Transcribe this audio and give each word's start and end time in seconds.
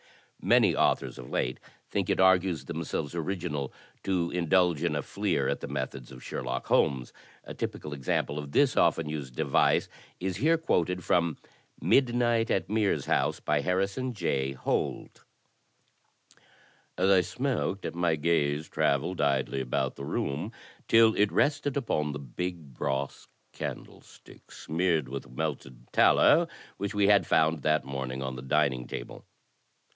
*' 0.41 0.41
Many 0.51 0.75
authors 0.75 1.19
of 1.19 1.29
late 1.29 1.59
think 1.91 2.09
it 2.09 2.19
argues 2.19 2.65
themselves 2.65 3.13
original 3.13 3.71
to 4.01 4.31
indulge 4.31 4.81
in 4.83 4.95
a 4.95 5.03
fleer 5.03 5.47
at 5.47 5.59
the 5.59 5.67
methods 5.67 6.11
of 6.11 6.23
Sherlock 6.23 6.65
Holmes. 6.65 7.13
A 7.43 7.53
typical 7.53 7.93
example 7.93 8.39
of 8.39 8.51
this 8.51 8.75
often 8.75 9.07
used 9.07 9.35
device 9.35 9.87
is 10.19 10.37
here 10.37 10.57
quoted 10.57 11.03
from 11.03 11.37
"Midnight 11.79 12.49
at 12.49 12.67
Mears 12.71 13.05
House," 13.05 13.39
by 13.39 13.61
Harrison 13.61 14.13
J. 14.13 14.53
Holt: 14.53 15.23
As 16.97 17.11
I 17.11 17.21
smoked, 17.21 17.93
my 17.93 18.15
gaze 18.15 18.67
travelled 18.67 19.21
idly 19.21 19.61
about 19.61 19.95
the 19.95 20.05
room 20.05 20.51
till 20.87 21.13
it 21.13 21.31
rested 21.31 21.77
upon 21.77 22.11
the 22.13 22.19
big 22.19 22.73
brass 22.73 23.27
candlestick 23.51 24.49
smeared 24.51 25.07
with 25.07 25.29
melted 25.29 25.85
tallow 25.93 26.47
which 26.77 26.95
we 26.95 27.05
had 27.09 27.27
found 27.27 27.61
that 27.61 27.85
morning 27.85 28.23
on 28.23 28.35
the 28.35 28.41
dining 28.41 28.87
table. 28.87 29.23